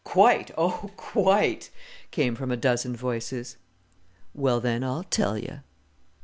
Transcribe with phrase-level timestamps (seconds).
[0.03, 0.49] "Quite!
[0.57, 1.69] Oh, quite!"
[2.09, 3.57] came from a dozen voices.
[4.33, 5.59] "Well, then, I'll tell you."